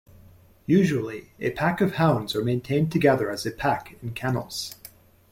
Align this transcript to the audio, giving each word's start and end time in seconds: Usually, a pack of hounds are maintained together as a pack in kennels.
Usually, 0.65 1.31
a 1.39 1.51
pack 1.51 1.79
of 1.79 1.93
hounds 1.97 2.35
are 2.35 2.43
maintained 2.43 2.91
together 2.91 3.29
as 3.29 3.45
a 3.45 3.51
pack 3.51 3.97
in 4.01 4.13
kennels. 4.15 4.73